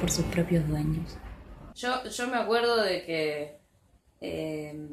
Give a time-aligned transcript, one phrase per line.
[0.00, 1.16] por sus propios dueños.
[1.76, 3.60] Yo, yo me acuerdo de que
[4.20, 4.88] eh,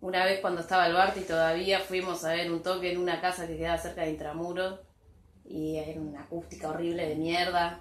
[0.00, 3.48] una vez cuando estaba el Barty todavía fuimos a ver un toque en una casa
[3.48, 4.78] que quedaba cerca de Intramuros
[5.44, 7.80] y era una acústica horrible de mierda,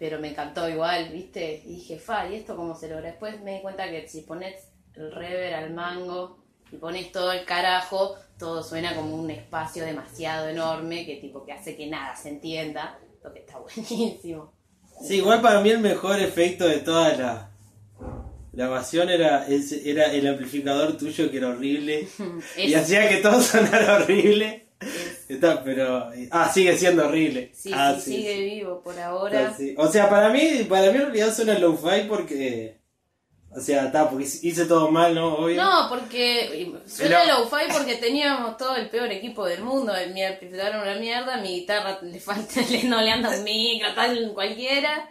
[0.00, 1.62] pero me encantó igual, ¿viste?
[1.64, 3.10] Y dije, fa, ¿y esto cómo se logra?
[3.10, 6.38] Después me di cuenta que si pones el rever al mango
[6.72, 11.52] y pones todo el carajo, todo suena como un espacio demasiado enorme que tipo que
[11.52, 14.55] hace que nada se entienda, lo que está buenísimo.
[15.00, 17.50] Sí, igual para mí el mejor efecto de toda la
[18.52, 19.46] grabación era,
[19.84, 22.08] era el amplificador tuyo que era horrible
[22.56, 24.66] y hacía que todo sonara horrible.
[25.28, 26.10] Está, pero.
[26.30, 27.50] Ah, sigue siendo horrible.
[27.54, 29.40] Sí, Ah, sí, sigue vivo por ahora.
[29.42, 29.74] Está, sí.
[29.78, 32.76] O sea, para mí, para mí en realidad suena low-fi porque.
[33.56, 35.34] O sea, está, porque hice todo mal, ¿no?
[35.36, 35.62] Obvio.
[35.62, 39.94] No, porque suena Pero- low-fi porque teníamos todo el peor equipo del mundo.
[40.12, 44.32] Mi era una mierda, mi guitarra le falta, le- no le anda un micro, tal
[44.34, 45.08] cualquiera.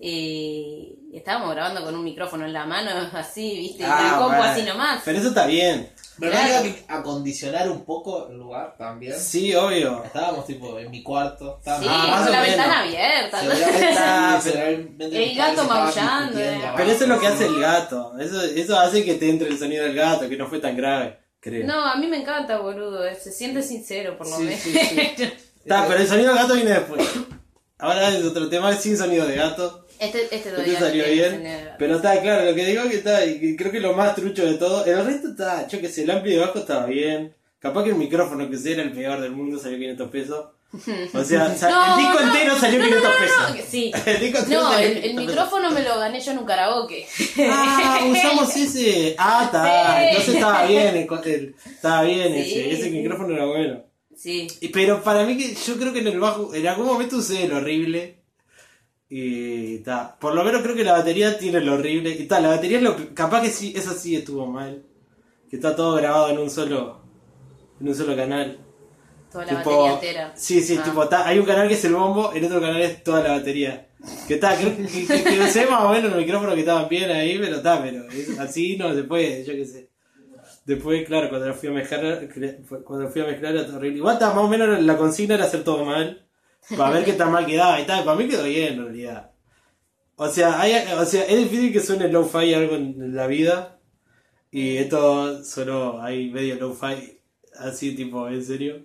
[0.00, 4.36] Y estábamos grabando con un micrófono en la mano, así, viste, y Ah, el compo
[4.36, 4.42] bueno.
[4.44, 5.02] así nomás.
[5.04, 5.90] Pero eso está bien.
[6.20, 6.56] Pero Claro.
[6.58, 9.18] había que acondicionar un poco el lugar también.
[9.18, 10.02] Sí, obvio.
[10.04, 11.58] Estábamos tipo en mi cuarto.
[11.58, 13.40] Estábamos Sí, Ah, más con la ventana abierta.
[14.42, 16.60] Sí, pero- El gato maullando, eh.
[16.76, 18.18] Pero eso es lo que hace el gato.
[18.18, 21.18] Eso, eso hace que te entre el sonido del gato, que no fue tan grave,
[21.40, 21.66] creo.
[21.66, 23.02] No, a mí me encanta, boludo.
[23.14, 24.60] Se siente sincero, por lo Sí, menos.
[24.60, 24.76] sí,
[25.62, 27.08] Está, pero el sonido del gato viene después.
[27.78, 29.86] Ahora es otro tema sin sonido de gato.
[29.98, 31.44] Este, este Este salió bien.
[31.78, 33.20] Pero está claro, lo que digo es que está,
[33.56, 34.84] creo que lo más trucho de todo.
[34.84, 37.34] El resto está, yo que sé, el ampli de abajo estaba bien.
[37.58, 40.46] Capaz que el micrófono que usé era el peor del mundo, salió 500 pesos.
[41.14, 42.26] O sea, No, el disco no.
[42.34, 43.68] entero salió No, 500 no, no, pesos.
[43.68, 43.92] sí.
[44.06, 45.26] El disco No, el, el 500 pesos.
[45.26, 47.06] micrófono me lo gané yo en un karaoke.
[47.50, 49.14] Ah, usamos ese.
[49.18, 50.08] Ah, está.
[50.10, 52.70] Entonces estaba bien, el, estaba bien Sí, ese.
[52.72, 53.82] Ese micrófono era bueno.
[54.16, 54.46] Sí.
[54.72, 57.52] Pero para mí que yo creo que en el bajo, en algún momento usé el
[57.52, 58.17] horrible.
[59.10, 60.18] Y está.
[60.18, 62.10] Por lo menos creo que la batería tiene lo horrible.
[62.10, 64.82] Y está, la batería es lo capaz que sí, eso sí estuvo mal.
[65.48, 67.00] Que está todo grabado en un solo.
[67.80, 68.58] En un solo canal.
[69.32, 70.32] Toda la Tipo- batería entera.
[70.36, 70.82] Sí, sí, Ah.
[70.84, 73.32] tipo, está, hay un canal que es el bombo, el otro canal es toda la
[73.32, 73.88] batería.
[74.26, 77.10] Que está, creo que, que, que usé más o menos los micrófonos que estaban bien
[77.10, 79.90] ahí, pero está, pero es- así no se puede, yo qué sé.
[80.64, 82.28] Después, claro, cuando lo fui a mezclar,
[82.84, 83.98] cuando fui a mezclar era horrible.
[83.98, 86.27] Igual está, más o menos la consigna era hacer todo mal,
[86.76, 89.30] para ver qué tan mal quedaba y tal, para mí quedó bien en realidad.
[90.16, 93.80] O sea, hay, o sea, es difícil que suene low-fi algo en la vida,
[94.50, 97.20] y esto sonó ahí medio low-fi,
[97.58, 98.84] así tipo, en serio.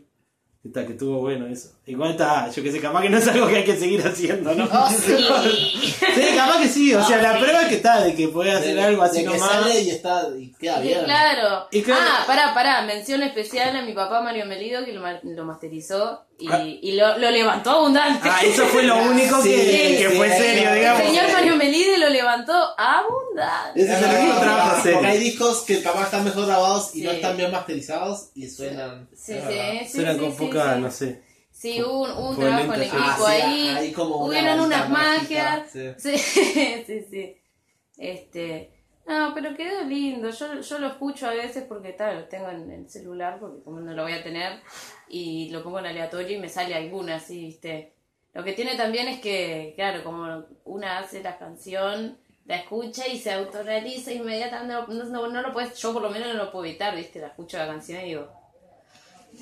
[0.63, 1.78] Está, que estuvo bueno eso.
[1.86, 4.56] Igual está, yo que sé, capaz que no es algo que hay que seguir haciendo,
[4.56, 4.70] ¿no?
[4.72, 5.18] Oh, sí.
[6.16, 7.40] Sí, capaz que sí, o sea, Oh, la sí.
[7.44, 9.52] prueba es que está, de que puede hacer De- algo así de que nomás.
[9.52, 11.04] sale y está y queda Sí, bien.
[11.04, 11.68] claro.
[11.72, 12.82] Y claro- Ah, pará, pará.
[12.84, 16.64] Mención especial a mi papá Mario Melido que lo, lo masterizó y, Ah.
[16.66, 18.30] y lo, lo levantó abundante.
[18.32, 20.38] Ah, eso fue lo único Sí, que, que sí, fue sí.
[20.42, 21.04] serio, El digamos.
[21.04, 23.82] señor Mario Melide lo levantó abundante.
[23.82, 24.98] Ese es el único trabajo serio.
[25.00, 27.06] Porque hay discos que capaz están mejor grabados y Sí.
[27.06, 29.10] no están bien masterizados y suenan.
[29.14, 29.40] Sí, sí,
[29.86, 29.92] sí.
[29.98, 30.80] Suenan sí, con sí, poca, sí.
[30.82, 31.33] no sé.
[31.53, 33.03] Sí, hubo un, un trabajo en equipo sí.
[33.06, 33.91] Ah, sí, ahí.
[33.94, 35.69] como una Hubieron unas magias.
[35.72, 35.94] sí.
[35.97, 36.18] Sí,
[36.88, 37.38] sí, sí.
[37.97, 38.72] Este.
[39.06, 40.30] No, pero quedó lindo.
[40.31, 43.80] Yo, yo lo escucho a veces porque tal, lo tengo en el celular, porque como
[43.81, 44.59] no lo voy a tener,
[45.08, 47.94] y lo pongo en aleatorio y me sale alguna, así, viste.
[48.34, 53.20] Lo que tiene también es que, claro, como una hace la canción, la escucha y
[53.20, 54.74] se autorrealiza inmediatamente.
[54.74, 57.20] No, no, no lo puedes, yo por lo menos no lo puedo evitar, viste.
[57.20, 58.28] La escucho la canción y digo,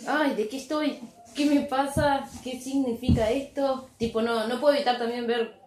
[0.08, 1.00] ay, ¿de qué estoy?
[1.36, 2.30] ¿Qué me pasa?
[2.44, 3.90] ¿Qué significa esto?
[3.98, 5.62] Tipo, no, no puedo evitar también ver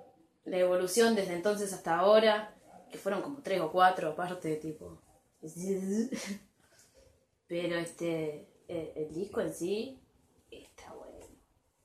[0.44, 2.54] la evolución desde entonces hasta ahora,
[2.90, 4.98] que fueron como tres o cuatro aparte, tipo.
[7.46, 10.00] Pero este, el, disco en sí
[10.50, 11.26] está bueno.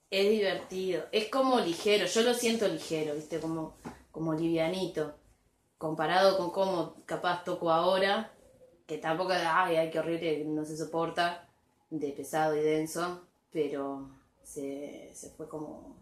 [0.09, 3.77] Es divertido, es como ligero, yo lo siento ligero, viste, como,
[4.11, 5.15] como livianito,
[5.77, 8.33] comparado con cómo capaz toco ahora,
[8.87, 11.47] que tampoco, ay, ay, qué horrible, no se soporta,
[11.89, 14.09] de pesado y denso, pero
[14.43, 15.97] se, se fue como,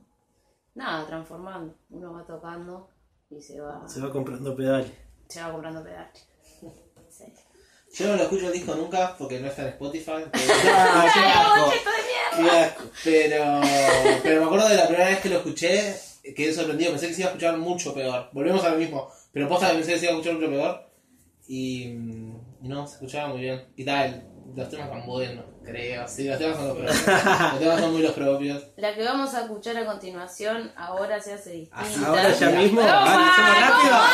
[0.76, 1.76] nada, transformando.
[1.90, 2.90] Uno va tocando
[3.30, 4.92] y se va, Se va comprando pedales.
[5.28, 6.28] se va comprando pedales.
[7.10, 7.24] Sí.
[7.94, 10.12] Yo no lo escucho el disco nunca porque no está en Spotify.
[10.32, 11.72] pero- Ah, qué asco.
[12.36, 12.84] Qué asco.
[13.04, 13.62] Pero,
[14.22, 15.96] pero me acuerdo de la primera vez que lo escuché,
[16.36, 16.92] quedé sorprendido.
[16.92, 18.30] Pensé que se iba a escuchar mucho peor.
[18.34, 19.10] Volvemos a lo mismo.
[19.32, 20.90] Pero posta que pensé que se iba a escuchar mucho peor.
[21.48, 23.66] Y, mm, y no, se escuchaba muy bien.
[23.78, 26.08] Y tal, los temas van buenos, creo.
[26.08, 27.08] Sí, los temas son los propios.
[27.52, 28.64] Los temas son muy los propios.
[28.78, 32.08] La que vamos a escuchar a continuación ahora se hace distinta.
[32.08, 32.82] Ahora ya mismo.
[32.84, 34.10] Ah,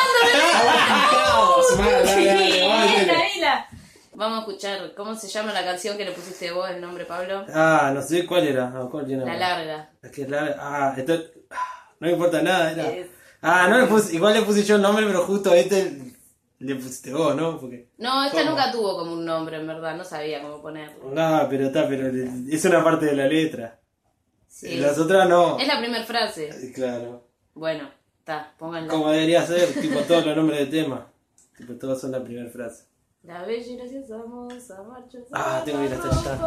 [4.15, 7.45] Vamos, a escuchar, ¿cómo se llama la canción que le pusiste vos el nombre, Pablo?
[7.53, 8.71] Ah, no sé cuál era.
[8.73, 9.25] Ah, ¿cuál era?
[9.25, 9.89] La larga.
[10.03, 10.55] Es que la.
[10.59, 11.13] Ah, esto.
[11.99, 12.89] No me importa nada, era.
[12.89, 13.07] Es-
[13.45, 16.12] Ah, no le puse, igual le puse yo el nombre, pero justo este
[16.63, 17.59] le pusiste vos, ¿no?
[17.59, 17.89] Porque.
[17.97, 18.51] No, esta ¿Cómo?
[18.51, 21.11] nunca tuvo como un nombre, en verdad, no sabía cómo ponerlo.
[21.11, 23.79] No, pero está, pero es una parte de la letra.
[24.47, 24.77] Sí.
[24.77, 25.59] Las otras no.
[25.59, 26.71] Es la primera frase.
[26.73, 27.27] Claro.
[27.53, 27.89] Bueno,
[28.19, 28.89] está, pónganla.
[28.89, 31.07] Como debería ser, tipo todos los nombres de tema.
[31.57, 32.85] Tipo, todos son la primera frase.
[33.23, 35.19] La bella y graciosa moza marcha.
[35.31, 36.39] Ah, tengo que ir hasta allá.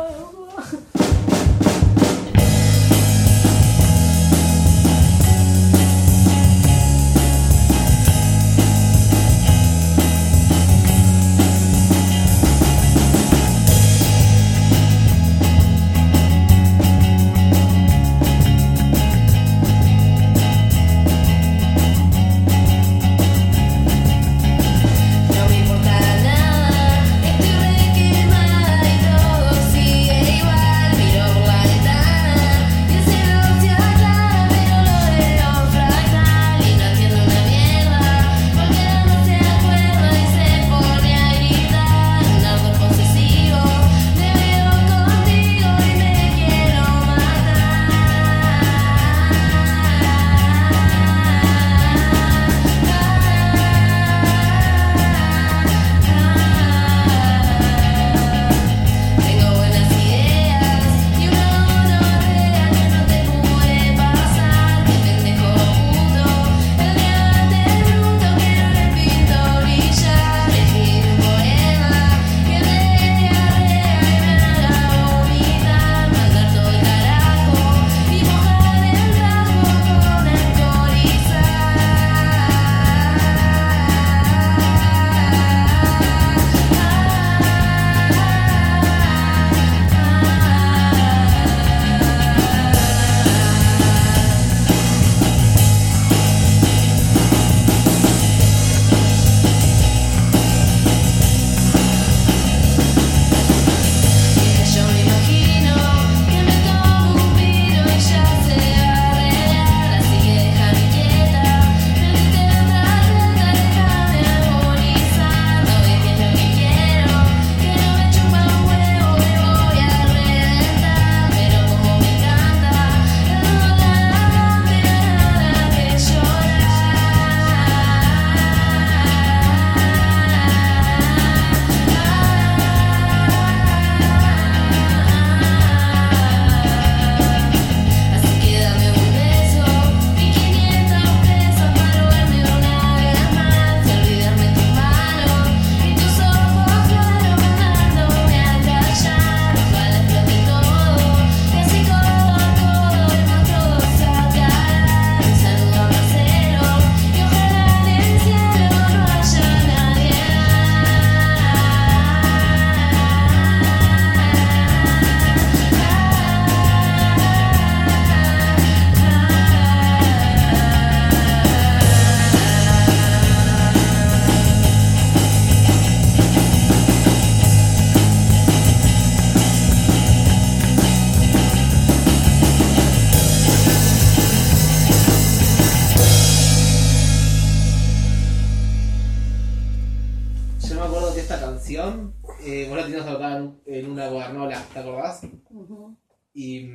[196.37, 196.71] Y,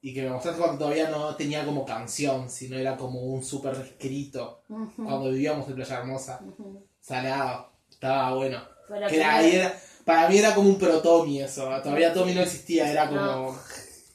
[0.00, 3.74] y que me mostraste cuando todavía no tenía como canción, sino era como un súper
[3.74, 4.62] escrito.
[4.96, 6.40] Cuando vivíamos en Playa Hermosa.
[7.00, 8.60] Salado, estaba bueno.
[9.08, 9.16] Que
[9.56, 13.20] era- para mí era como un pro Tommy eso, todavía Tommy no existía, era como...
[13.20, 13.58] No.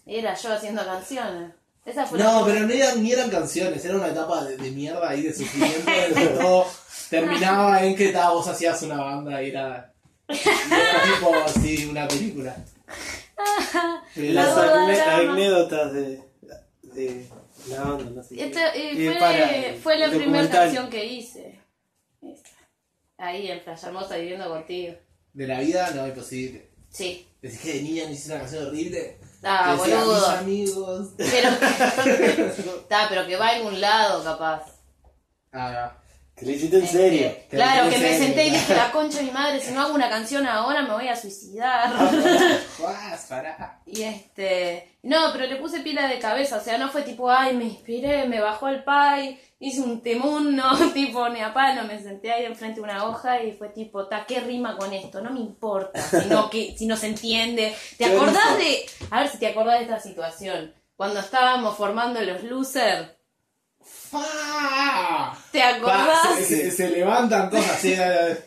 [0.05, 1.51] Era yo haciendo canciones.
[1.85, 5.07] Esa fue No, pero no eran, ni eran canciones, era una etapa de, de mierda
[5.09, 5.89] ahí de sufrimiento,
[6.41, 6.65] todo
[7.09, 9.93] terminaba en que ta, vos hacías una banda y era,
[10.27, 12.53] y era tipo así, una película.
[14.15, 16.23] Las anécdotas de,
[16.81, 17.27] de
[17.69, 18.35] la banda, no sé.
[18.35, 19.49] Y fue, para,
[19.81, 21.59] fue la primera canción que hice.
[22.21, 22.49] Esta.
[23.17, 24.95] Ahí en Playa Hermosa viviendo contigo.
[25.33, 26.69] De la vida, no, imposible.
[26.89, 27.27] Sí.
[27.41, 29.17] Decís que de niña no hiciste una canción horrible.
[29.43, 30.29] Ah, Decía, mis boludo.
[30.29, 31.09] amigos.
[31.17, 31.49] Pero,
[32.81, 34.63] Está, pero que va a algún lado, capaz.
[35.53, 35.95] Ah,
[36.37, 37.35] Que lo hiciste en Este, serio.
[37.49, 39.95] Claro, que me serio, senté y dije, la concha de mi madre, si no hago
[39.95, 41.91] una canción ahora me voy a suicidar.
[43.29, 43.81] Pará.
[43.87, 44.97] Y este.
[45.01, 48.27] No, pero le puse pila de cabeza, o sea, no fue tipo, ay, me inspiré,
[48.27, 52.45] me bajó el pay, hice un temún, no, tipo, ni a palo, me senté ahí
[52.45, 55.21] enfrente de una hoja y fue tipo, ta, ¿qué rima con esto?
[55.21, 57.75] No me importa, sino que, si no se entiende.
[57.97, 58.85] ¿Te acordás de.?
[59.09, 60.75] A ver si te acordás de esta situación.
[60.95, 63.16] Cuando estábamos formando los losers,
[63.87, 65.37] ¡Fa!
[65.51, 67.93] ¿Te acordás se, se- se levantan cosas así.
[67.97, 68.37] eh,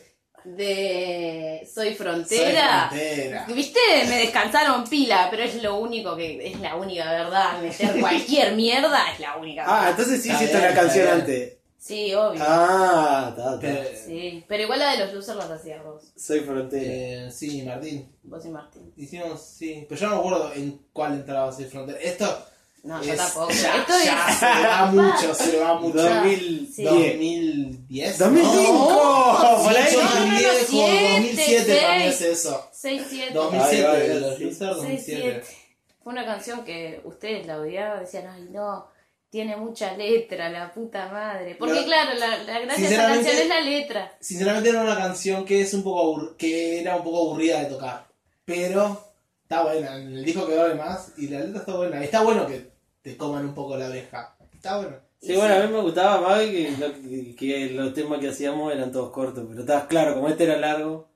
[0.44, 2.88] de Soy soy Frontera?
[2.88, 3.44] frontera.
[3.48, 3.78] ¿Viste?
[4.08, 7.60] Me descansaron pila, pero es lo único que es la única verdad.
[7.60, 9.90] Meter cualquier mierda es la única Ah, verdad.
[9.90, 11.56] entonces sí hiciste la canción antes.
[11.78, 12.42] Sí, obvio.
[12.46, 13.60] Ah, está, está.
[13.60, 16.82] Pero, Sí, pero igual la de los losers las hacías vos, Soy frontera.
[17.26, 18.10] eh, sí, Martín.
[18.22, 18.92] vos y Martín.
[18.96, 19.86] Hicimos, sí.
[19.88, 21.98] Pero yo no me acuerdo en cuál entraba Soy Frontera.
[22.00, 22.46] Esto.
[22.82, 23.50] No, yo es- tampoco.
[23.52, 24.36] Ya, Esto ya es.
[24.38, 25.96] se va mucho, se va mucho.
[26.02, 26.74] 2010.
[26.74, 26.82] Sí.
[26.84, 28.18] 2010.
[28.18, 29.84] 2005, No, por ahí.
[29.88, 32.20] sí, yo No, no, no, viejo, siete, 2007 para mí seis.
[32.20, 32.68] es eso.
[32.72, 33.34] 6, 7.
[33.34, 34.44] 2007, Ay, ay, de ay, los sí.
[34.44, 35.42] Losers, 6, 2007.
[35.44, 35.56] 7.
[36.02, 38.86] Fue una canción que ustedes la odiaban, decían, ay no,
[39.28, 41.56] tiene mucha letra, la puta madre.
[41.58, 41.84] Porque No.
[41.84, 44.12] claro, la, la gracia de esa canción es la letra.
[44.20, 47.66] Sinceramente era una canción que es un poco abur- que era un poco aburrida de
[47.66, 48.06] tocar.
[48.44, 49.04] Pero
[49.42, 52.02] está buena, en el disco quedó de más y la letra está buena.
[52.02, 52.69] Está bueno que
[53.02, 54.36] te coman un poco la abeja.
[54.52, 54.96] Está bueno.
[55.20, 58.72] Sí, bueno, a mí me gustaba más que, lo- que- que los temas que hacíamos
[58.72, 61.10] eran todos cortos, pero estaba claro, como este era largo.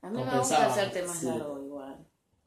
[0.00, 1.26] A mí me gusta hacer temas sí.
[1.26, 1.98] largos igual.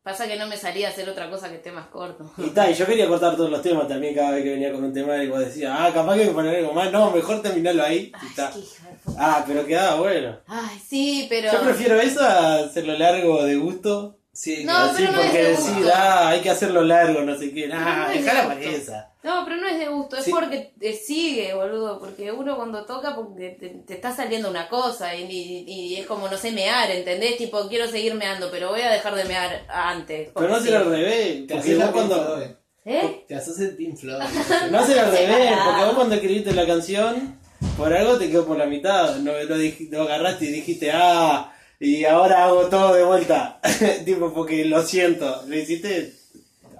[0.01, 2.27] Pasa que no me salía a hacer otra cosa que temas cortos.
[2.37, 4.83] Y tal, y yo quería cortar todos los temas también cada vez que venía con
[4.83, 7.41] un tema y vos decías, ah, capaz que hay que poner algo más, no, mejor
[7.41, 8.11] terminarlo ahí.
[8.13, 8.51] Ay, Y está.
[8.51, 9.15] puta.
[9.17, 10.37] Ah, pero quedaba bueno.
[10.47, 11.51] Ay, sí, pero.
[11.51, 14.19] Yo prefiero eso a hacerlo largo de gusto.
[14.37, 15.91] Sí, No, así pero no es porque de decir, gusto.
[15.95, 17.69] ah, hay que hacerlo largo, no sé qué.
[17.71, 19.11] Ah, no es de para esa.
[19.23, 20.31] No, pero no es de gusto, es Sí.
[20.31, 21.97] porque te sigue, boludo.
[21.99, 26.05] Porque uno cuando toca, porque te, te está saliendo una cosa y, y- y es
[26.05, 27.37] como, no sé, mear, ¿entendés?
[27.37, 30.29] Tipo, quiero seguir meando, pero voy a dejar de mear antes.
[30.35, 30.69] Pero no al sí.
[30.69, 31.47] revés.
[31.47, 32.55] te Porque haces la cuando.
[32.87, 33.23] ¿Eh?
[33.27, 34.21] Te haces el Pink Floyd.
[34.69, 37.39] No será al revés, porque vos cuando escribiste la canción,
[37.77, 39.15] por algo te quedó por la mitad.
[39.15, 43.59] No lo, lo agarraste y dijiste, ah, y ahora hago todo de vuelta.
[44.05, 45.43] tipo, porque lo siento.
[45.47, 46.13] Lo hiciste,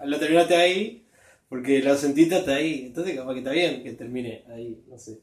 [0.04, 1.06] lo terminaste ahí,
[1.50, 2.86] porque lo sentiste hasta ahí.
[2.88, 5.20] Entonces, capaz que está bien que termine ahí, no sé.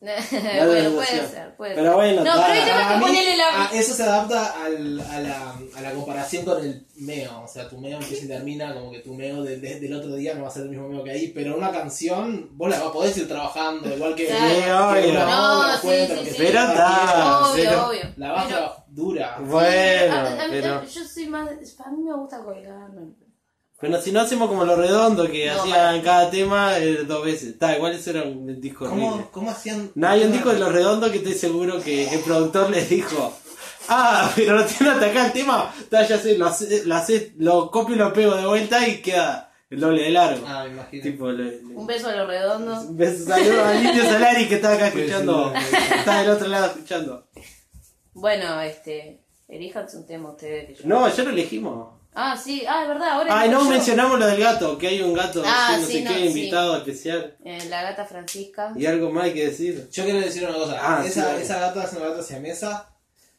[0.30, 1.94] bueno, puede ser, puede Pero ser.
[1.94, 2.46] bueno, no, está.
[2.46, 3.44] pero hay temas Para que mí, ponerle la.
[3.52, 7.42] ah, eso se adapta al, a, la, a la comparación con el meo.
[7.42, 10.14] O sea, tu meo empieza y termina como que tu meo de- de- del otro
[10.14, 11.28] día no va a ser el mismo meo que ahí.
[11.34, 14.94] Pero una canción, vos la podés ir trabajando, igual que, Claro.
[15.02, 16.36] que una No, obra, sí, cuenta, sí, que sí.
[16.36, 17.50] se Pero está.
[17.50, 18.00] obvio, pero- obvio.
[18.16, 19.38] La vas Pero- a- dura.
[19.40, 20.84] Bueno, a- a- a- pero.
[20.84, 21.50] yo soy más.
[21.84, 23.12] A mí me gusta colgarme.
[23.80, 27.50] Pero si no hacemos como lo redondo que No, hacían cada tema eh, dos veces.
[27.50, 29.06] Está, igual eso era un disco horrible.
[29.08, 29.90] ¿Cómo, ¿Cómo hacían?
[29.94, 33.32] No, hay un disco de Los Redondos que estoy seguro que el productor les dijo,
[33.88, 37.32] ah, pero lo tiene hasta acá el tema, está, ya sé, lo, hace- lo, hace-
[37.38, 40.44] lo copio y lo pego de vuelta y queda el doble de largo.
[40.46, 41.02] Ah, me imagino.
[41.02, 42.84] Tipo, le, le- Un beso a los redondos.
[42.84, 45.54] un beso, saludo al Indio Solari que está acá escuchando,
[45.96, 47.26] está del otro lado escuchando.
[48.12, 49.22] Bueno, este.
[49.48, 50.68] Elijanse un tema ustedes.
[50.68, 51.99] que yo- No, ya lo elegimos.
[52.14, 53.10] Ah, sí, ah, es verdad.
[53.10, 53.76] Ahora Ay, elijo no yo.
[53.76, 56.26] mencionamos lo del gato, que hay un gato, Ah, no sé sí, qué, no, sí.
[56.26, 57.36] invitado especial.
[57.44, 58.72] Eh, la gata Francisca.
[58.76, 59.88] Y algo más hay que decir.
[59.92, 60.76] Yo quiero decir una cosa.
[60.80, 62.88] Ah, esa, sí, esa gata es una gata siamesa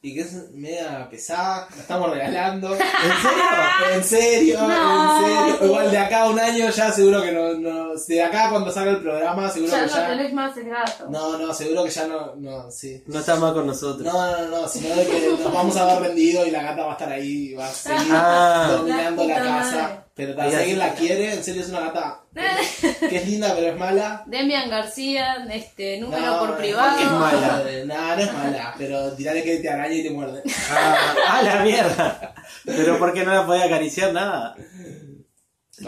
[0.04, 1.68] y que es media pesada.
[1.76, 2.74] La estamos regalando.
[2.76, 2.82] ¿En
[3.14, 3.94] serio?
[3.94, 5.20] En serio, No.
[5.20, 5.66] en serio.
[5.68, 7.54] Igual de acá a un año ya seguro que no.
[7.54, 10.08] no de acá cuando salga el programa, seguro Ya que no ya.
[10.08, 11.08] tenés más el gato.
[11.10, 12.36] No, no, seguro que ya no.
[12.36, 13.04] No, sí.
[13.06, 14.02] No está más con nosotros.
[14.12, 16.90] No, no, no, sino de que nos vamos a haber vendido y la gata va
[16.90, 18.68] a estar ahí y va a seguir Ah.
[18.78, 19.52] dominando la, casa.
[19.82, 20.00] madre.
[20.22, 22.22] Pero tal, si alguien la quiere, en serio es una gata
[23.10, 24.24] que, es linda pero es mala.
[24.28, 27.00] Demian García, este, número No, por privado.
[27.00, 27.64] es mala.
[27.88, 30.44] No, no es mala, pero tirale que te araña y te muerde.
[30.70, 32.36] Ah, ah, la mierda.
[32.64, 34.56] Pero ¿por qué no la podía acariciar nada?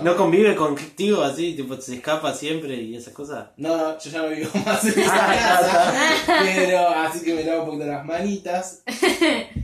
[0.02, 3.48] No convive contigo así, tipo se escapa siempre y esas cosas.
[3.58, 6.44] No, no, yo ya no vivo más en esa Ah, casa.
[6.44, 8.84] Pero así que me lavo un poquito las manitas.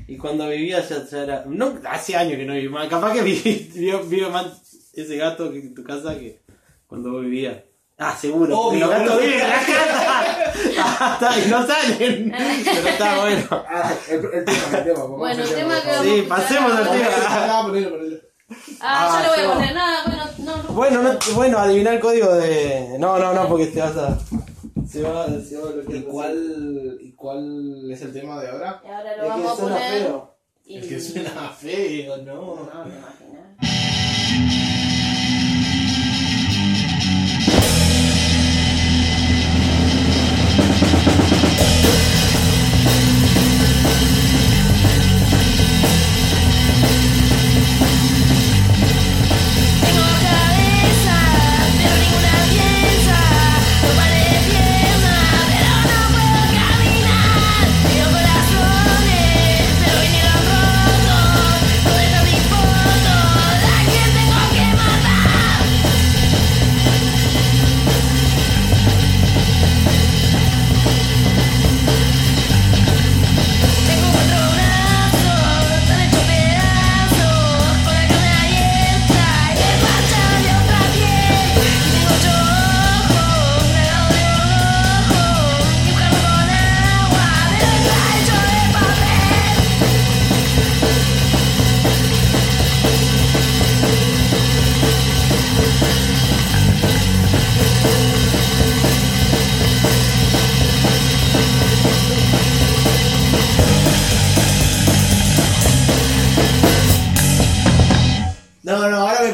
[0.08, 1.44] Y cuando vivía ya, ya era.
[1.48, 2.88] No, hace años que no viví más.
[2.88, 4.46] Capaz que viví, vivo, vivo más
[4.94, 6.42] ese gato que en tu casa que
[6.88, 7.58] cuando vos vivías.
[8.02, 8.58] Ah, seguro.
[8.58, 10.26] Obvio, los gatos viven en la casa.
[10.82, 12.34] Ah, y no salen.
[12.66, 13.46] Pero está bueno.
[13.52, 15.04] Ah, el, el tema, el tema.
[15.06, 15.92] Bueno, el tema, que.
[16.10, 17.08] Sí, pasemos al tema.
[17.12, 17.72] ah.
[18.82, 19.54] Ah, Ah, ya lo voy a yo.
[19.54, 19.76] poner.
[19.76, 20.19] Nada,
[20.50, 20.74] bueno, no, no.
[20.74, 22.98] Bueno, no, bueno, adivinar el código de.
[23.00, 24.18] No, no, no, porque te vas a.
[24.88, 25.96] Se va, se va a bloquear.
[25.98, 28.82] ¿Y cuál, ¿Y cuál es el tema de ahora?
[28.84, 30.02] Y ahora lo Es que vamos a suena poner.
[30.04, 30.36] feo.
[30.66, 30.76] Y...
[30.78, 32.34] El que suena feo, no.
[32.34, 34.69] No, me imaginas.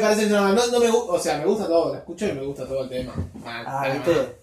[0.06, 2.66] Parece no, no, no me o sea, me gusta todo, la escucho y me gusta
[2.66, 3.14] todo el tema.
[3.34, 4.36] Mal, Ah, pero, ¿viste?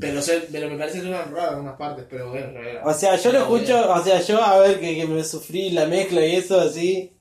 [0.00, 2.84] pero, se- pero me parece que suenan raras algunas partes, pero bueno, era.
[2.84, 5.86] O sea, yo lo escucho, o sea, yo a ver que, que me sufrí la
[5.86, 7.12] mezcla y eso así.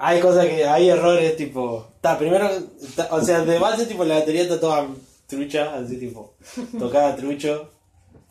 [0.00, 1.88] Hay cosas que, hay errores tipo.
[1.96, 2.48] Está, primero,
[2.94, 4.86] ta- o sea, de base tipo la batería está toda
[5.26, 6.34] trucha, así tipo,
[6.78, 7.70] tocada trucho.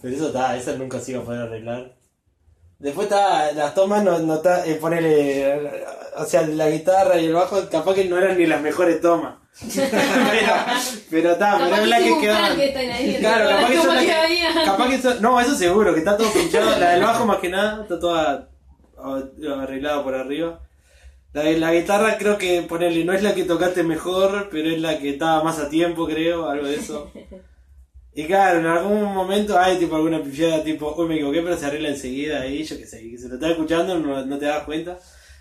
[0.01, 1.96] Pero eso está, eso nunca se iba a poder arreglar.
[2.79, 5.83] Después está, las tomas no, no está, eh, ponele,
[6.17, 9.35] o sea, la guitarra y el bajo capaz que no eran ni las mejores tomas.
[9.75, 10.53] pero,
[11.09, 12.43] pero está, pero es la que hicimos quedaban.
[12.45, 14.65] plan que están ahí, Claro, capaz que son las tomas que, que había.
[14.65, 17.49] capaz que son- no, eso seguro, que está todo pinchado, la del bajo más que
[17.49, 18.49] nada, está toda
[19.63, 20.59] arreglada por arriba.
[21.33, 24.79] La de la guitarra creo que ponerle, no es la que tocaste mejor, pero es
[24.81, 27.11] la que estaba más a tiempo, creo, algo de eso.
[28.17, 31.67] Y claro, en algún momento hay tipo alguna pifiada tipo, uy me equivoqué, pero se
[31.67, 34.63] arregla enseguida ahí, yo qué sé, que se lo estás escuchando, no, no te das
[34.63, 34.97] cuenta.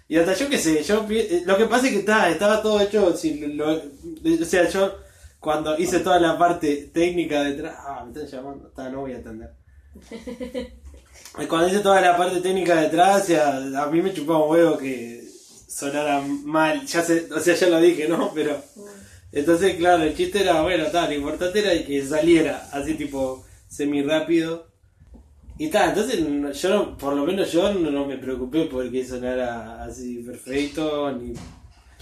[0.09, 2.78] Y hasta yo qué sé, yo eh, lo que pasa es que está, estaba todo
[2.80, 4.95] hecho, sin lo- o sea, yo
[5.40, 9.18] cuando hice toda la parte técnica detrás, ah, me están llamando, está, no voy a
[9.18, 9.50] atender.
[11.49, 14.76] Cuando hice toda la parte técnica detrás, o sea, a mí me chupaba un huevo
[14.78, 15.23] que
[15.66, 18.33] sonara mal, ya sé, o sea, ya lo dije, ¿no?
[18.35, 18.62] Pero
[19.33, 24.02] entonces, claro, el chiste era, bueno, tal, lo importante era que saliera así tipo semi
[24.02, 24.69] rápido.
[25.58, 29.84] Y tal, entonces yo, no- por lo menos yo no, no me preocupé porque sonara
[29.84, 31.32] así perfecto, ni...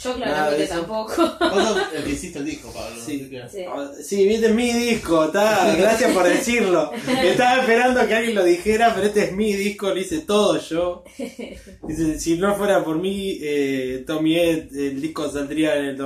[0.02, 1.14] Yo claramente tampoco.
[1.38, 3.00] Vos el que hiciste el disco, Pablo.
[3.00, 3.30] Sí.
[3.48, 3.58] Sí.
[3.64, 6.90] Ah, Sí, viste, es mi disco, está, gracias por decirlo.
[7.22, 11.04] Estaba esperando que alguien lo dijera, pero este es mi disco, lo hice todo yo.
[11.86, 15.96] Dice, si no fuera por mí, eh, Tommy Ed, el disco saldría en el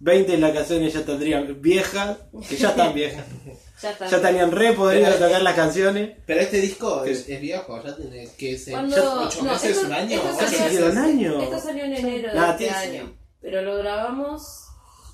[0.00, 3.24] 2020 y las canciones ya tendrían viejas, que ya están viejas.
[3.80, 4.08] Ya está.
[4.08, 6.16] Ya estarían re podridas de tocar las canciones.
[6.26, 9.86] Pero este disco es, es viejo, ya tiene que ser Cuando- ocho no, meses, esto-
[9.86, 10.80] un año, esto salió- Casi meses.
[10.90, 11.42] un año.
[11.42, 13.16] Esto salió en enero de este año.
[13.40, 14.64] Pero lo grabamos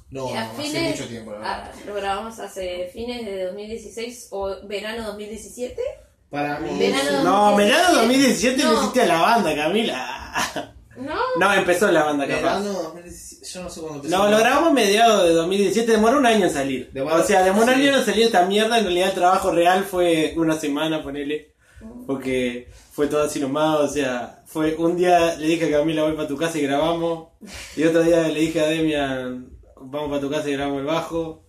[0.09, 1.71] No, a hace mucho tiempo, verdad.
[1.87, 5.83] lo grabamos hace fines de 2016 o verano 2017.
[6.31, 6.79] Para mí.
[6.79, 8.79] Verano No, verano 2017 no No.
[8.79, 10.33] existía la banda, Camila.
[10.97, 11.17] ¿No?
[11.39, 12.41] No, empezó la banda capaz.
[12.61, 13.24] Verano 2017,
[13.55, 14.17] yo no sé cuándo empezó.
[14.19, 16.91] No, lo grabamos a mediados de 2017, demoró un año en salir.
[16.93, 17.89] Demoró- o sea, demoró un sí.
[17.89, 21.53] año en salir esta mierda, en realidad el trabajo real fue una semana, ponele.
[22.07, 26.15] Porque fue todo así nomás, o sea, fue un día le dije a Camila voy
[26.15, 27.29] para tu casa y grabamos.
[27.77, 31.45] Y otro día le dije a Demian vamos para tu casa y grabamos el bajo.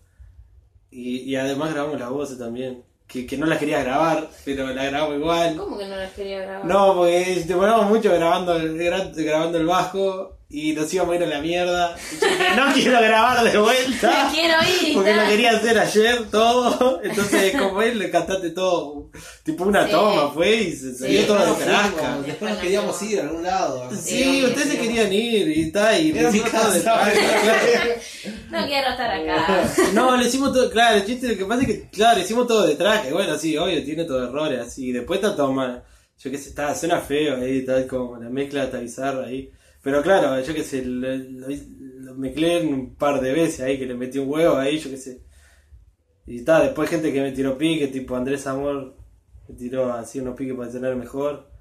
[0.92, 2.84] Y, y además grabamos las voces también.
[3.08, 5.56] Que, que no las quería grabar, pero la grabamos igual.
[5.56, 6.66] ¿Cómo que no las quería grabar?
[6.66, 11.24] No, porque demoramos mucho grabando el, gra- grabando el bajo y nos íbamos a ir
[11.24, 11.96] a la mierda.
[12.12, 14.30] Y yo dije, no quiero grabar de vuelta.
[14.30, 14.94] Me quiero ir.
[14.94, 17.02] Porque lo quería hacer ayer todo.
[17.04, 19.10] Entonces, como él, le cantaste todo.
[19.44, 19.92] Tipo una Sí.
[19.92, 22.20] toma, fue y se salió Sí, todo de trasca.
[22.26, 23.90] Después nos queríamos ir a algún lado.
[23.92, 26.22] Sí, Sí, ustedes se querían ir y está, y de.
[28.52, 29.68] No quiero estar acá.
[29.94, 32.48] No, le hicimos todo, claro, el chiste lo que pasa es que, claro, le hicimos
[32.48, 35.84] todo de traje, bueno, sí, obvio, tiene todo errores, y después está todo mal,
[36.20, 39.50] yo qué sé, está, suena feo ahí, tal como la mezcla está bizarra ahí,
[39.86, 41.48] pero claro, yo qué sé, lo, lo,
[42.00, 44.98] lo mezclé un par de veces ahí, que le metí un huevo ahí, yo qué
[44.98, 45.22] sé,
[46.26, 48.98] y está, después gente que me tiró pique, tipo Andrés Amor,
[49.48, 51.52] me tiró así unos piques para tener mejor,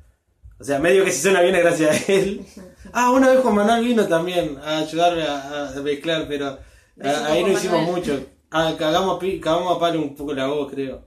[0.59, 2.47] o sea, medio que si suena bien es gracias a él.
[2.93, 6.59] Ah, una vez Juan Manuel vino también a ayudarme a, a mezclar, pero
[7.03, 7.97] ah, ahí no hicimos Manuel.
[7.97, 8.27] mucho.
[8.51, 11.05] Ah, cagamos cagamos a palo un poco la voz, creo.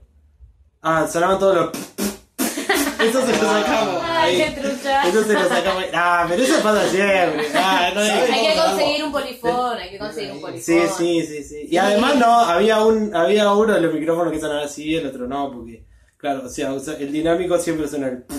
[0.82, 1.70] Ah, sonaban todos los...
[3.00, 4.02] Eso se lo sacamos.
[4.04, 4.54] Ay, ahí.
[4.92, 5.08] Trucha.
[5.08, 5.84] Eso se lo sacamos.
[5.94, 7.48] Ah, pero eso pasa siempre.
[7.54, 8.00] Ah, no.
[8.00, 10.62] Hay que ¿Cómo conseguir un polifón, hay que conseguir un polifón.
[10.62, 11.68] Sí, sí, sí, sí.
[11.70, 15.06] Y además no, había un, había uno de los micrófonos que sonaba así y el
[15.06, 15.84] otro no, porque,
[16.16, 18.24] claro, o sea, el dinámico siempre suena el...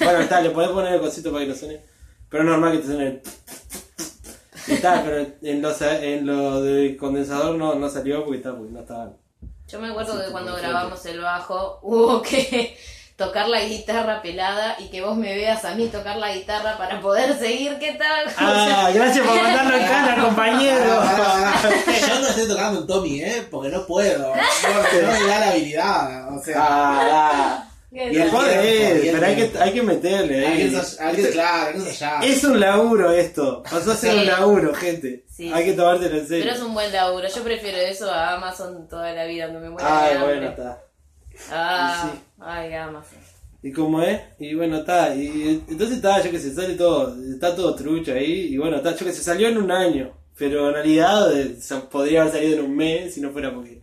[0.00, 1.80] Bueno, está, le podés poner el cosito para que no suene,
[2.28, 3.22] pero es normal que te suene el...
[4.66, 8.72] Y está, pero en los, en lo de condensador no, no salió porque está, porque
[8.72, 9.16] no estaban.
[9.70, 12.76] Yo me acuerdo Así que cuando grabamos el bajo hubo que
[13.20, 17.00] tocar la guitarra pelada y que vos me veas a mí tocar la guitarra para
[17.02, 17.78] poder seguir.
[17.78, 18.26] ¿Qué tal?
[18.38, 21.02] Ah, gracias por mandarlo en cara, compañero.
[22.08, 23.46] Yo no estoy tocando en Tommy, ¿eh?
[23.50, 24.34] Porque no puedo.
[24.34, 26.34] No, no me da la habilidad.
[26.34, 28.30] O sea, Ah, ¿Qué y el tal?
[28.30, 30.82] joder, pero hay que, hay que meterle hay que ahí.
[31.00, 32.32] hay que- claro, hay que.
[32.32, 33.62] Es un laburo esto.
[33.64, 34.18] Pasó a ser Sí.
[34.20, 35.24] un laburo, gente.
[35.28, 35.52] Sí.
[35.52, 36.44] Hay que tomártelo en serio.
[36.44, 37.28] Pero es un buen laburo.
[37.28, 40.34] Yo prefiero eso a Amazon toda la vida, donde me muera Ay, de hambre.
[40.36, 40.78] bueno, está.
[41.50, 42.18] Ah, Sí.
[42.40, 43.18] ay, Amazon.
[43.62, 44.20] ¿Y cómo es?
[44.38, 45.14] Y bueno, está.
[45.14, 47.14] Y entonces está, yo que sé, sale todo.
[47.32, 48.48] Está todo trucho ahí.
[48.54, 50.12] Y bueno, está, yo que sé, salió en un año.
[50.38, 53.82] Pero en realidad se- podría haber salido en un mes si no fuera porque.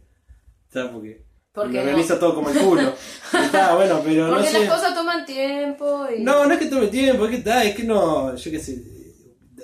[0.67, 1.25] Está, porque.
[1.51, 1.89] ¿Por qué me no?
[1.89, 2.93] organizo todo como el culo.
[3.45, 4.59] Está, bueno, pero Porque no sé.
[4.65, 6.21] las cosas toman tiempo y...
[6.23, 8.83] No, no es que tome tiempo, es que está, es que no, yo qué sé,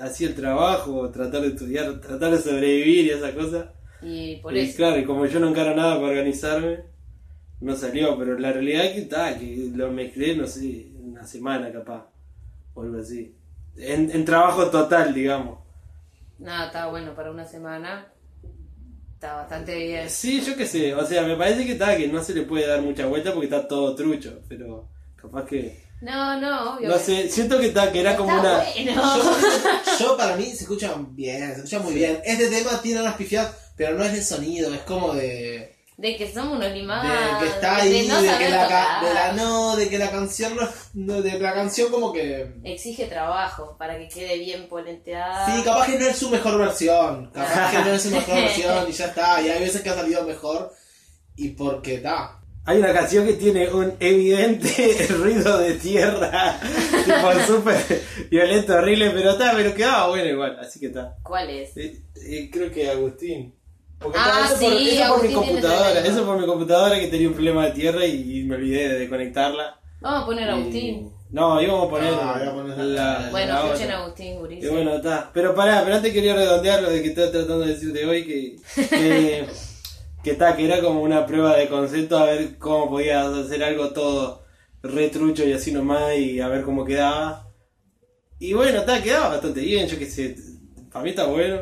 [0.01, 3.73] hacía el trabajo, tratar de estudiar, tratar de sobrevivir y esa cosa.
[4.01, 4.77] Y por y eso.
[4.77, 6.79] claro, y como yo no encaro nada para organizarme,
[7.63, 11.71] no salió, pero la realidad es que está, que lo mezclé, no sé, una semana
[11.71, 12.07] capaz,
[12.73, 13.33] o algo así.
[13.77, 15.59] En, en trabajo total, digamos.
[16.39, 18.07] Nada, está bueno para una semana.
[19.13, 20.09] Está bastante bien.
[20.09, 22.67] Sí, yo qué sé, o sea, me parece que está, que no se le puede
[22.67, 25.81] dar mucha vuelta porque está todo trucho, pero capaz que...
[26.01, 26.89] No, no, obvio.
[26.89, 28.57] No sé, siento que está, que era como Está una...
[28.57, 29.23] bueno.
[29.97, 32.19] Yo, yo para mí se escucha bien, se escucha muy bien.
[32.25, 35.72] Este tema tiene unas pifiadas, pero no es de sonido, es como de.
[35.95, 37.39] De que somos unos de limados.
[37.39, 40.53] que está ahí, no de, que la, ca- de la no, de que la canción
[40.95, 42.51] no, de la canción como que.
[42.63, 45.45] Exige trabajo para que quede bien polenteada.
[45.45, 48.89] Sí, capaz que no es su mejor versión, capaz que no es su mejor versión
[48.89, 50.71] y ya está, y hay veces que ha salido mejor
[51.35, 52.39] y porque da.
[52.65, 56.59] Hay una canción que tiene un evidente ruido de tierra,
[57.05, 58.01] tipo súper
[58.31, 61.15] violento, horrible, pero está, pero quedaba bueno igual, así que está.
[61.21, 61.75] ¿Cuál es?
[61.77, 63.53] Eh, eh, creo que Agustín.
[64.03, 67.27] Porque Ah, eso por, sí, eso por mi computadora, eso por mi computadora que tenía
[67.29, 69.79] un problema de tierra y, y me olvidé de desconectarla.
[70.01, 71.09] Vamos a poner a Y- Agustín.
[71.31, 74.33] No, íbamos a poner Ah, íbamos a poner la, la- Bueno, la escuchen a Agustín,
[74.33, 74.71] Y Guricio.
[74.71, 75.31] bueno, está.
[75.33, 78.23] Pero pará, pero antes quería redondear lo de que estaba tratando de decir de hoy,
[78.25, 78.55] que,
[78.89, 79.45] que,
[80.23, 83.89] que está, que era como una prueba de concepto a ver cómo podías hacer algo
[83.93, 84.43] todo
[84.83, 87.47] retrucho y así nomás y a ver cómo quedaba.
[88.39, 90.35] Y bueno, está, quedaba bastante bien, yo qué sé,
[90.91, 91.61] para mí está bueno.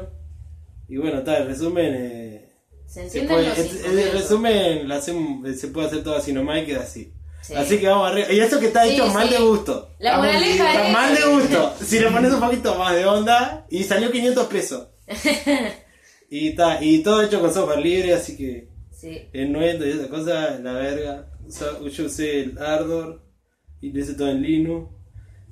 [0.92, 1.94] Y bueno, está, el resumen...
[1.98, 2.52] eh,
[2.86, 6.66] ¿Se entienden puede, los el resumen lo hacemos- se puede hacer todo así nomás y
[6.66, 7.14] queda así.
[7.42, 7.54] Sí.
[7.56, 8.32] Así que vamos arriba.
[8.32, 9.34] Y eso que está Sí, hecho mal sí.
[9.36, 9.90] de gusto.
[10.00, 11.74] La moraleja está es- mal de gusto.
[11.86, 13.66] Si le pones un poquito más de onda.
[13.70, 14.88] Y salió 500 pesos.
[16.30, 19.18] y está, y todo hecho con software libre, así que Sí.
[19.34, 21.28] el nuevo y esa cosa, la verga.
[21.48, 23.24] O sea, yo usé el Ardor
[23.80, 24.92] y lo hice todo en Linux.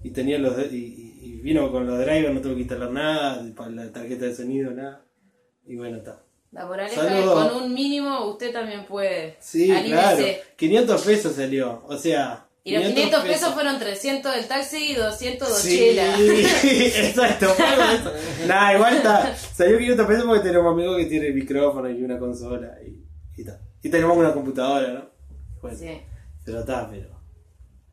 [0.03, 3.71] Y tenía los y- y vino con los drivers, no tuve que instalar nada, para
[3.71, 5.05] la tarjeta de sonido, nada.
[5.69, 6.19] Y bueno, está.
[6.51, 7.45] La moraleja Saludos.
[7.45, 9.37] es con un mínimo usted también puede.
[9.39, 9.93] Sí, Anímese.
[9.93, 10.25] claro.
[10.57, 11.83] 500 pesos salió.
[11.87, 12.47] O sea.
[12.63, 16.19] Y los 500 pesos fueron 300 del taxi y 200 de Sí, chela.
[17.07, 17.45] exacto.
[17.55, 18.13] eso.
[18.47, 19.35] Nah, igual está.
[19.35, 22.75] Salió 500 pesos porque tenemos un amigo que tiene micrófono y una consola.
[22.85, 23.05] Y,
[23.37, 23.59] y, está.
[23.83, 25.09] y tenemos una computadora, ¿no?
[25.61, 26.01] Bueno, Sí.
[26.43, 27.09] pero está, pero.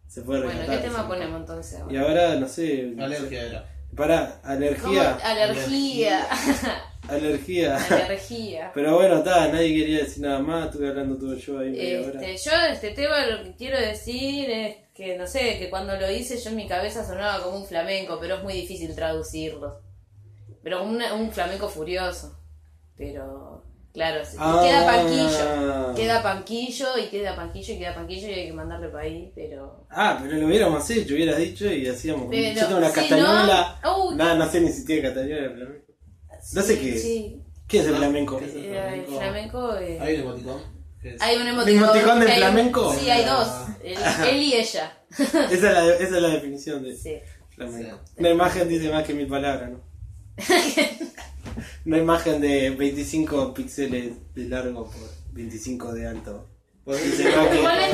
[0.09, 1.09] Se puede Bueno, rescatar, ¿qué tema sí.
[1.09, 1.79] ponemos entonces?
[1.91, 2.29] Y ahora?
[2.29, 2.95] ahora, no sé.
[2.99, 3.73] Alergia era.
[3.95, 4.55] Pará, ¿Cómo?
[4.55, 5.15] alergia.
[5.17, 6.27] Alergia.
[7.09, 7.77] Alergia.
[7.77, 8.71] Alergia.
[8.75, 10.67] Pero bueno, está, nadie quería decir nada más.
[10.67, 11.75] Estuve hablando todo yo ahí.
[11.79, 16.11] Este, yo este tema lo que quiero decir es que no sé, que cuando lo
[16.11, 19.81] hice yo en mi cabeza sonaba como un flamenco, pero es muy difícil traducirlo.
[20.63, 22.39] Pero un, un flamenco furioso.
[22.97, 24.61] Pero claro, Ah.
[24.63, 25.95] queda panquillo.
[25.95, 29.87] Queda panquillo y queda panquillo y queda panquillo y hay que mandarle para ahí, pero
[29.91, 32.27] Ah, pero lo hubiéramos hecho, hubieras dicho y hacíamos.
[32.31, 33.81] Pero, yo tengo una sí, castañuela.
[33.85, 34.13] ¿no?
[34.15, 35.86] Nada, no sé ni si tiene castañuela el flamenco.
[36.53, 37.03] No sé Sí, qué es.
[37.03, 37.43] sí.
[37.69, 38.39] ¿Qué es el flamenco?
[38.39, 40.61] ¿Qué es el Eh, flamenco eh, Hay un emoticón.
[41.03, 42.95] es- hay un ¿El emoticón del hay un- flamenco?
[42.95, 43.49] Sí, hay dos.
[43.83, 44.99] El- él y ella.
[45.19, 47.15] Esa es la, esa es la definición de Sí.
[47.55, 48.01] flamenco.
[48.17, 49.81] Una imagen dice más que mil palabras, ¿no?
[51.87, 56.49] Una imagen de 25 píxeles de largo por 25 de alto.
[56.87, 57.91] Dice más que, ¿Cuál es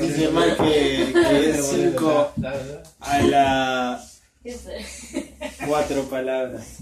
[0.00, 2.82] dice más que, que es 5 Dale, dale.
[3.00, 4.04] a la
[4.44, 6.78] 4 palabras.